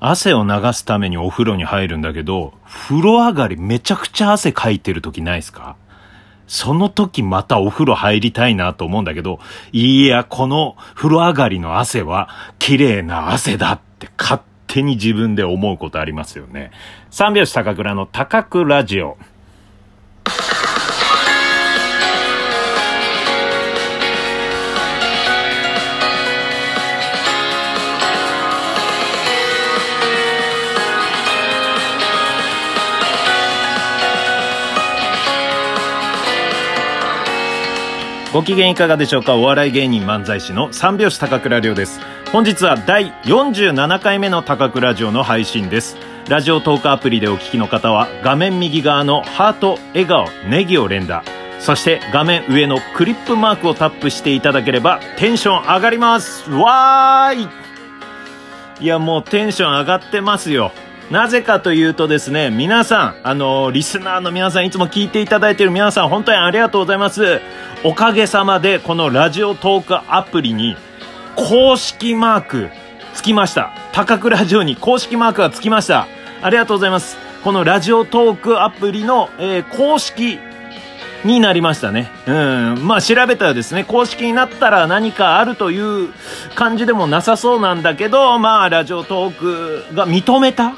[0.00, 5.76] 汗を流すためにお風呂に入るんだけど、風呂上がりめちゃくちゃ汗かいてる時ないですか？
[6.46, 9.38] その時またお風呂入りたいなと思うんだけど、
[9.72, 16.70] いや、この風呂上がりの汗は綺麗な汗だって勝手に自分で思うことありますよね。
[17.10, 19.18] 三拍子高倉の高倉ラジオ。
[38.38, 39.34] ご機嫌いかがでしょうか？
[39.34, 41.98] お笑い芸人漫才師の三拍子高倉涼です。
[42.30, 45.96] 本日は第47回目の高倉城の配信です。
[46.28, 51.24] ラジオトークアプリでお聞きの方は画面右側のハート、笑顔、ネギを連打。
[51.58, 56.48] そして画面上のクリップマークをタップしていただければテンション上がります。
[56.48, 58.84] わーい！
[58.84, 60.70] いやもうテンション上がってますよ。
[61.10, 67.40] なぜかというとですね、皆さん、あのリスナーの皆さん、いつも聞いていただいている皆さん、本当にありがとうございます。
[67.82, 70.76] おかげさまで、このラジオトークアプリに、
[71.34, 72.68] 公式マーク、
[73.14, 73.72] つきました。
[73.92, 76.06] 高倉城に公式マークがつきました。
[76.42, 77.16] ありがとうございます。
[77.42, 80.38] このラジオトークアプリの、えー、公式
[81.24, 82.10] になりましたね。
[82.26, 82.86] うん。
[82.86, 86.12] まあ調べたらですね、公式になったら何かあるという
[86.54, 90.74] 感じでもなさそうなんだけど、まあラジオトークが認めた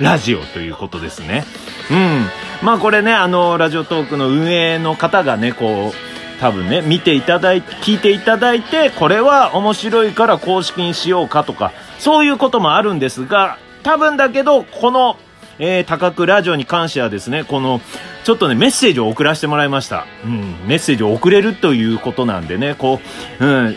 [0.00, 1.44] ラジオということですね。
[1.90, 2.26] うん。
[2.62, 15.16] まあこれね、あの、ラジオトークの運営の方がね、こう、多分ね、見ていただいて、聞いていただいて、これは面白いから公式にしようかとか、そういうこともあるんですが、多分だけど、この、
[15.58, 17.80] えー、高くラジオに関してはですね、この、
[18.24, 20.06] ちょっとね、メッセージを送らせてもらいました。
[20.24, 23.00] うん、メッセージを送れるということなんでね、こ
[23.40, 23.76] う、うん、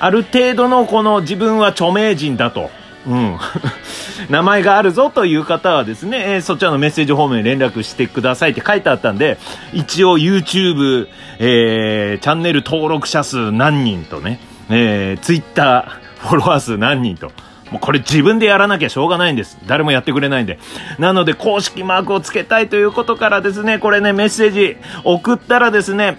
[0.00, 2.70] ある程度のこの自分は著名人だと。
[3.06, 3.38] うん。
[4.28, 9.38] 名前があるぞという方はですね、えー、そちらのメッセージフォームに連絡してくださいって書いてあったんで、
[9.72, 14.40] 一応 YouTube、えー、チャンネル登録者数何人とね、
[14.70, 17.32] えー、Twitter フォロワー数何人と。
[17.70, 19.58] もうこれ自分でやらなきゃしょうがないんです。
[19.66, 20.58] 誰もやってくれないんで。
[20.98, 26.18] なので公式マークをつけたいということからですね、これね、メッセージ送ったらですね、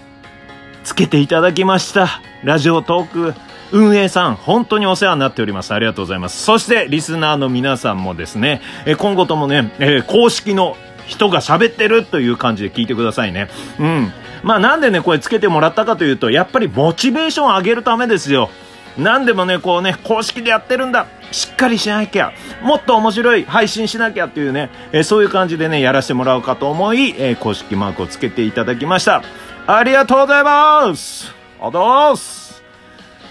[0.84, 2.20] つけていただきました。
[2.42, 3.34] ラジオトーク
[3.72, 5.72] 運営さん、本当にお世話になっております。
[5.72, 6.42] ありがとうございます。
[6.42, 13.48] そして、リスナーの皆さんもですね、え今後ともね、え公式の人が喋ってるという感じで聞いてくださいね。
[13.78, 14.12] うん。
[14.42, 18.50] まあなんでね、これつけてもらったかというと、やっぱりモチベーションを上げるためですよ。
[18.98, 21.06] 何でもね、こうね、公式でやってるんだ。
[21.32, 22.32] しっかりしなきゃ。
[22.62, 29.22] もっと面白い配信しなきゃっていうね、えー、そういう感じでね、やらせてもらおうかと思い、えー、公式マークをつけていただきました。
[29.66, 32.62] ありがとうございますあどうす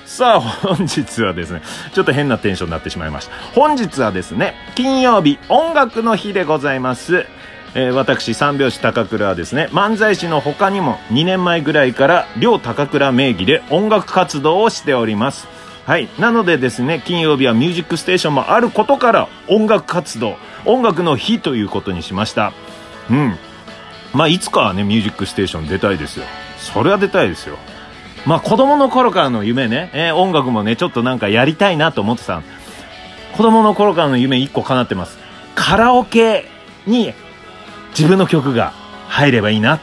[0.06, 1.62] さあ、本日はですね、
[1.94, 3.36] ちょっと変なテンションになってしまいました。
[3.54, 7.28] 本日はですね、金曜日、音楽の日でございます。
[7.76, 15.48] えー、私、三拍子高倉はですね、漫才師の他にも2年前ぐらいから、両高倉名義で音楽活動をしております。
[15.86, 16.08] はい。
[16.20, 22.54] なのでですね、金曜日はミュージックステーションもあることから、音楽活動、音楽の日ということにしました。
[23.10, 23.38] うん。
[24.14, 26.26] まあ、いつかはね、ミュージックステーション出たいですよ。
[26.58, 27.58] それは出たいですよ。
[28.26, 32.42] まあ子供の頃からの夢ね、えー、音楽もね、ちょっとなんかやりたいなと思ってた。
[33.38, 35.18] 子供の頃からの夢一個叶ってます。
[35.56, 36.46] カラオケ
[36.86, 37.14] に
[37.92, 38.74] 自分の曲が
[39.08, 39.80] 入ればいいな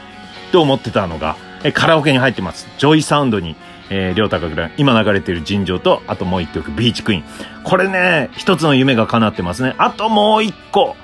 [0.51, 2.67] と思ってたのが、え、カラオケに入ってます。
[2.77, 3.55] JOYSOUND に、
[3.89, 7.23] えー、両高倉、今流れてる尋常と、あともう一曲、ビーチクイーン。
[7.63, 9.75] これね、一つの夢が叶ってますね。
[9.77, 10.95] あともう一個、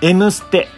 [0.00, 0.68] M ステ。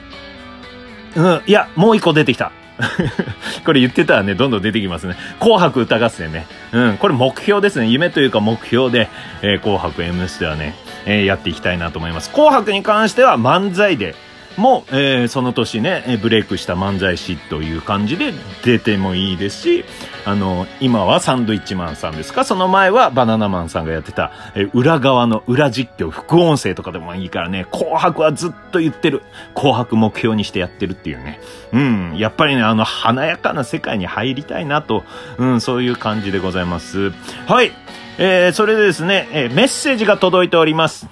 [1.17, 2.53] うん、いや、もう一個出てきた。
[3.65, 5.17] これ言ってたらね、どんどん出てきますね。
[5.39, 6.47] 紅白歌合戦ね。
[6.73, 7.87] うん、これ目標ですね。
[7.87, 9.09] 夢というか目標で、
[9.43, 10.75] えー、紅白 M ステはね、
[11.07, 12.31] えー、やっていきたいなと思います。
[12.31, 14.15] 紅白に関しては漫才で、
[14.57, 18.33] も、えー、その年ね、ブレイクした漫才師という感じで
[18.63, 19.85] 出てもいいですし、
[20.25, 22.45] あの、今はサンドイッチマンさんですか？
[22.45, 29.23] その前はバナナマンさんがやってた、えー、裏側の裏実況、副音声とかでもいいからね、紅白はずっと言ってる。
[29.55, 31.41] 紅白目標にしてやってるっていうね。
[31.73, 35.05] うん、やっぱりね、あの、華やかな世界に入りたいなと、
[35.37, 37.11] うん、そういう感じでございます。
[37.47, 37.73] はい。
[38.17, 41.09] えー、それでですね、えー、メッセージが届いております。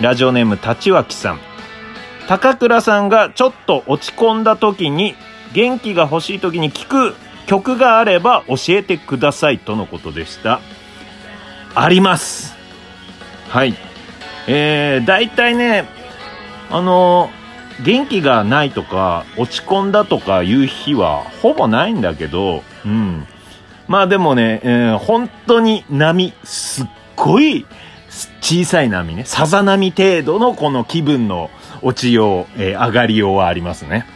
[0.00, 1.40] ラジオネーム、立脇さん。
[2.28, 5.14] 高倉さんがちょっと落ち込んだ時に
[5.52, 7.14] 元気が欲しい時に聴く
[7.46, 10.60] 曲があれば教えてくださいとのことでした。
[11.74, 12.54] あります。
[13.48, 13.74] はい。
[14.46, 15.86] えー、大体ね
[16.70, 17.30] あの
[17.84, 23.26] 元気がないとか落ち込んだとかいう日はほぼないんだけどうん。
[23.88, 26.86] まあでもね、えー、本当に波すっ
[27.16, 27.66] ごい
[28.40, 31.50] 小さい波ね、さざ波程度のこの気分の
[31.82, 34.06] 落ちよう、えー、上がりようはありますね。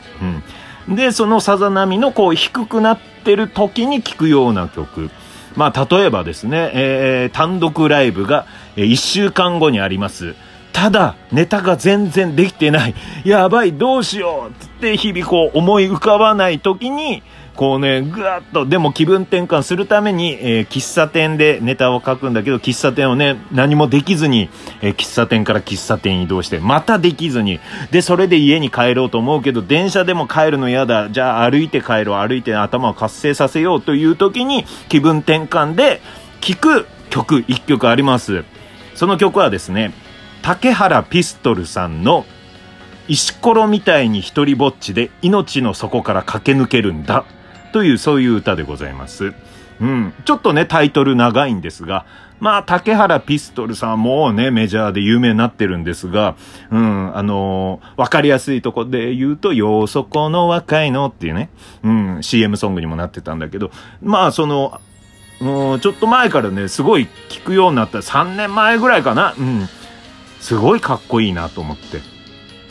[0.89, 0.97] うん。
[0.97, 5.11] で、そのさざ波のこう低くなってる時に聴くような曲。
[5.57, 8.47] まあ、例えばですね、えー、単独ライブが、
[8.77, 10.35] え、1週間後にあります。
[10.73, 12.95] ただ、ネタが全然できてない。
[13.25, 17.23] やばい、どうしようつって日々こう思い浮かばない時に、
[17.57, 24.51] こうね、ぐわっと、でも気分転換するために、えー、喫茶店でネタを書くんだけど、喫茶店をね、何もできずに、
[24.83, 27.59] えー、喫茶店から喫茶店移動して、またできずに、
[27.91, 31.11] で、それで家に帰ろうと思うけど、電車でも帰るの嫌だ。
[31.11, 36.03] じゃあ歩いて帰ろう、歩いて頭を活性させようという時に、気分転換で
[36.41, 38.45] 聴く曲、一曲あります。
[38.95, 39.93] その曲はですね、
[40.43, 42.27] 竹原ピストルさんの
[43.09, 47.25] 石ころみたいに一人ぼっちで命の底から駆け抜けるんだ
[47.77, 49.35] というそういう歌でございます。
[49.83, 50.15] うん。
[50.25, 52.07] ちょっとね、タイトル長いんですが、
[52.41, 56.37] まあ、竹原ピストルさんもね、メジャーで有名になってるんですが、
[56.71, 61.51] うん、あのー、わかりやすいとこで言うと、ようそこの若いのっていうね、
[61.83, 63.71] うん、CM ソングにもなってたんだけど、
[64.01, 64.81] まあ、その、
[65.43, 69.69] うん、ちょっと前からね、すごい聞くようになった、3年前ぐらいかな、うん、
[70.41, 72.16] すごいかっこいいなと思って。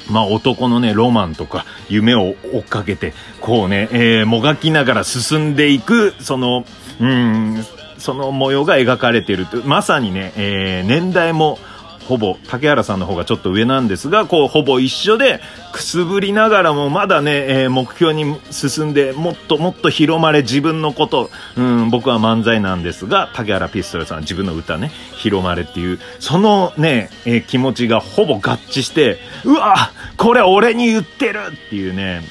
[0.09, 6.65] まあ男のね、ロマンとか夢を追っかけて、こうね、えー、もがきながら進んでいく、その、
[6.99, 7.65] うん、
[7.97, 11.59] その模様が描かれていると、まさにね、えー、年代も、
[12.07, 15.41] ほぼ、竹原さんの方がちょっと上なんですが、こう、ほぼ一緒で、
[15.73, 29.75] くすぶりながらも、まだね、えー、目標に進んで、もっともっと広まれ自分のこと、うん、僕は漫才なんですが、竹原ピストルさん、自分の歌ね、広まれっていう、そのね、えー、気持ちがほぼ合致して、うわ
[30.17, 32.21] これ俺に言ってるっていうね、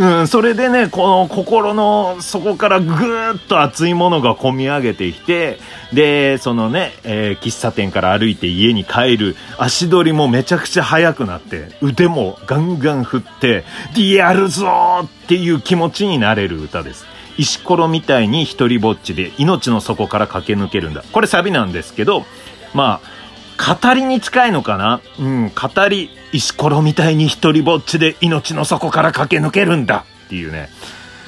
[0.00, 5.58] うん、それでね、この心の底からぐーっと熱いものが込み上げてきて、
[5.92, 13.64] で、そのね、えー、喫茶店から歩いて家に帰る足取りもめちゃくちゃ速くなって、腕もガンガン振って、
[13.94, 17.04] やるぞーっていう気持ちになれる歌です。
[17.36, 21.04] 石ころみたいに一人ぼっちで命の底から駆け抜けるんだ。
[21.12, 22.24] これサビなんですけど、
[22.72, 23.19] まあ、
[23.60, 25.00] 語りに近いのかな？
[25.18, 30.70] うん、語り、石ころみたいに一人ぼっちで命の底から駆け抜けるんだっていうね。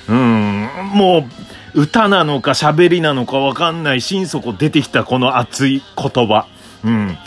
[0.08, 1.26] うん、も
[1.74, 6.46] う、歌なのか喋りなのかわかんない心底出てきたこの熱い言葉。
[6.84, 7.18] うん。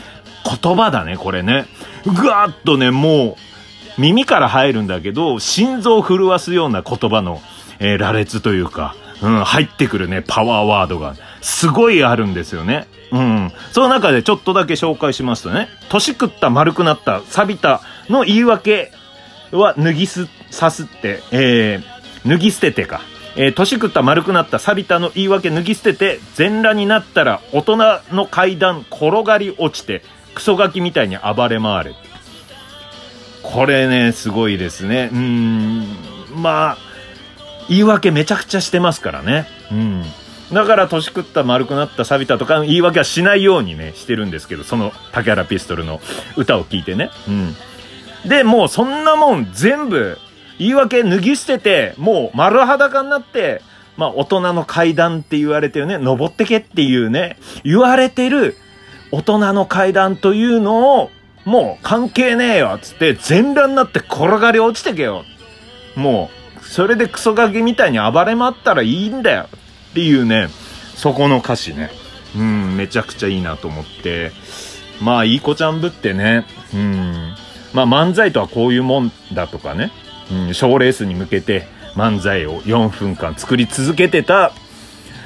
[0.62, 1.66] 言葉だね、これね。
[2.06, 3.38] ぐわっとね、も
[3.98, 7.42] う、耳から入るんだけど、心臓を震わすような言葉の、
[7.80, 12.88] えー、羅列というか、うん、入ってくるね、パワーワードが、すごいあるんですよね。
[13.12, 13.51] うん。
[13.71, 18.92] その中でちょっとだけ紹介しますとね、年食った丸くなった錆びたの言い訳
[19.51, 23.01] は脱ぎす、さすって、えー、脱ぎ捨ててか。
[23.36, 27.77] えー、年食った丸くなった錆びたの言い訳脱ぎ捨てて、全裸になったら大人
[28.12, 30.01] の階段転がり落ちて、
[30.33, 31.95] クソガキみたいに暴れ回れ。
[33.44, 35.12] これね、すごいですね。
[35.13, 35.86] うん、
[36.38, 36.77] まあ、
[37.69, 39.48] 言い訳めちゃくちゃしてますからね。
[39.71, 40.03] うん。
[40.51, 46.00] だから年食った丸くなった錆びたとか言い訳はしないようにね、してるんですけど、その竹原ピストルの
[46.38, 47.09] 歌を聴いてね。
[47.27, 47.56] うん。
[48.30, 50.18] で、もうそんなもん全部
[50.59, 53.62] 言い訳脱ぎ捨てて、もう丸裸になって、
[53.97, 58.56] まあ大人の階段って言われてるね、登ってけっていうね、言われてる
[59.12, 61.12] 大人の階段というのを、
[61.44, 65.25] もう関係ねえよつって全裸になって転がり落ちてけよ。
[65.96, 66.29] も
[66.60, 69.48] う、それでクソガキみたいに暴れ回ったらいいんだよ。
[69.96, 70.50] っていうね、
[70.96, 71.90] そこの歌詞ね。
[72.36, 74.34] うん、めちゃくちゃいいなと思って。
[75.02, 76.46] まあ、いい子ちゃんぶってね。
[76.74, 77.34] うん。
[77.74, 79.94] まあ、漫才とはこういうもんだとかね。
[80.30, 84.52] うん、賞レースに向けて漫才を4分間作り続けてた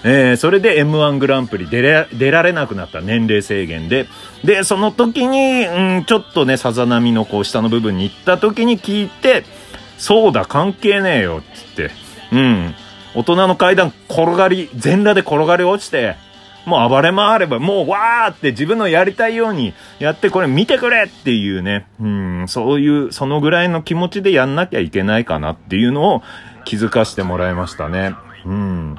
[0.04, 4.08] えー、それで M1 グランプリ出れ出られなくなった年齢制限で、
[4.46, 9.44] で、その時に、うん、ちょっとね、さざ波のこう下の部分に行った時に聞いて、
[9.98, 11.92] そうだ、関係ねえよ、つって、
[12.32, 12.76] うん、
[13.16, 16.16] 大人の階段転がり、全裸で転がり落ちて、
[16.66, 26.24] もう暴れ回れば、もうわーって自分のやりたいようにやってこれ見てくれっていうね、うん、そういう、そのぐらいの気持ちでやんなきゃいけないかなっていうのを
[26.66, 28.13] 気づかしてもらいましたね。
[28.46, 28.96] うん。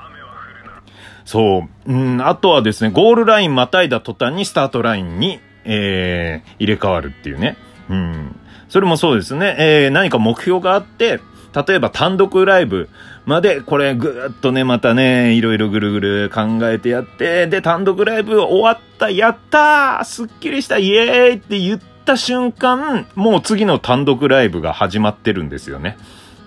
[1.25, 1.93] そう。
[1.93, 7.57] うん、あとはですね、ゴールラインまたいだ途端にスタートラインに、えー、入れ替わるっていうね。
[7.89, 8.37] うん。
[8.69, 9.57] それもそうですね。
[9.59, 11.21] えー、何か目標があって、
[11.55, 12.89] 例えば単独ライブ
[13.27, 25.97] まで、これぐーっとね、またね、いろいろぐるぐる考えてやって、で、単独ライブ終わった、やったーすっきりしたイエーイって言った瞬間、もう次の単独ライブが始まってるんですよね。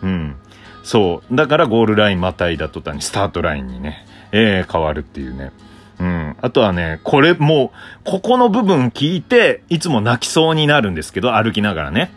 [0.01, 0.35] うん。
[0.83, 1.35] そう。
[1.35, 5.51] だからゴールラインまたいだ途端にスタートラインにね、えー、変わるっていうね。
[5.99, 6.35] うん。
[6.41, 7.71] あとはね、これも
[8.05, 12.11] う、ここの部分聞いて、いつも泣きそうになるんですけど、歩きながらね。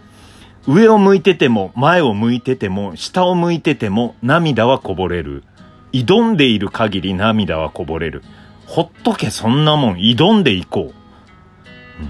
[0.66, 5.44] 上を向いてても、前を向いてても、下を向いてても、涙はこぼれる。
[5.92, 8.22] 挑んでいる限り涙はこぼれる。
[8.66, 12.02] ほっとけ、そんなもん、挑んでいこう。
[12.02, 12.04] う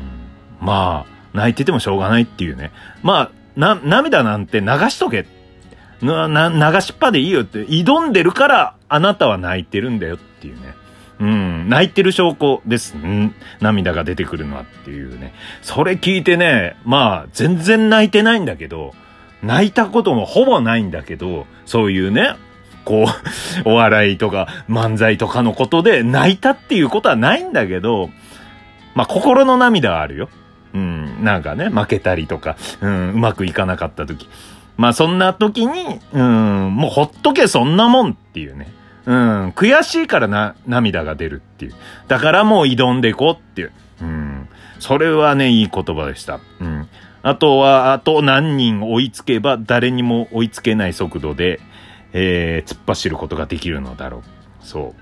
[0.64, 2.72] ん、まあ、泣いててもしょうがないっていうね。
[3.02, 5.26] まあ、な、涙なんて流しとけ。
[6.00, 10.75] な、な、流しっぱでいいよって、挑んでるからあなたは泣いてるんだよっていうね。
[11.18, 12.94] うん、泣いてる証拠です。
[12.94, 13.35] うん？
[13.61, 15.32] 涙が出てくるのはっていうね。
[15.62, 18.94] それ聞いてね、まあ、全然泣いてないんだけど、
[19.42, 22.35] 泣いたこともほぼないんだけど、そういうね、
[22.85, 23.06] こ
[23.64, 28.11] う、 お笑いとか漫才とかのことで泣いたっていうことはないんだけど、
[28.94, 30.28] まあ、心の涙はあるよ。
[30.75, 34.28] うん、なんかね、負けたりとか、うん、うまくいかなかった時。
[34.76, 38.68] まあ、そんな時に、うん、もうほっとけそんなもんっていうね。
[39.06, 41.75] うん、悔しいからな、涙が出るっていう。
[42.08, 43.72] だからもう挑んでいこうっていう。
[44.02, 44.48] うん。
[44.80, 46.40] それはね、いい言葉でした。
[46.60, 46.88] うん。
[47.22, 51.60] あとは、あと何人追いつけば誰にも追いつけない速度で、
[52.12, 54.22] えー、突っ走ることができるのだろう。
[54.60, 54.94] そ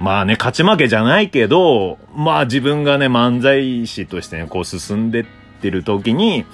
[0.00, 0.02] う。
[0.02, 5.24] まあね、勝ち負けじゃないけど、まあ自分がね、漫才師としてね、こう進んでっ
[5.60, 6.44] てる時に、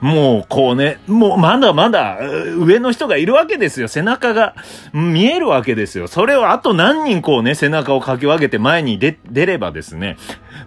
[0.00, 2.18] もうこうね、もうまだまだ
[2.56, 3.88] 上の人がいるわけですよ。
[3.88, 4.54] 背中が
[4.92, 6.06] 見えるわけですよ。
[6.06, 10.16] それをあと何人こうね、背中をかき分けて前に出、出ればですね、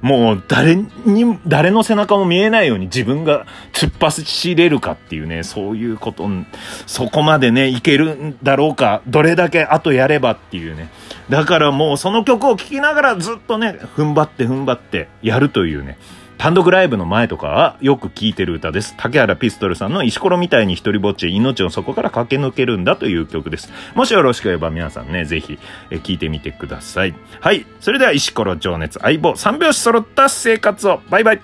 [0.02, 6.28] もう誰に、誰の背中も見えないように自分が突っ走れるかっていうね、そういうこと、
[6.86, 10.90] そこまでね、いけるんだろうか、どれだけ後やればっていうね。
[11.30, 15.98] だからもうその曲を聴きながらずっとね、踏ん張って踏ん張ってやるというね。
[16.40, 18.96] 単独ライブの前とかはよく聴いてる歌です。
[18.98, 23.70] 竹原ピストルさんの石ころみたいに一人ぼっち命の底から駆け抜けるんだという曲です。
[23.94, 25.60] もしよろしければ皆さんね、ぜひ
[25.92, 27.16] 聴いてみてください。
[27.42, 27.66] はい。
[27.82, 31.02] それでは石ころ情熱相棒三拍子揃った生活を。
[31.10, 31.42] バイバイ。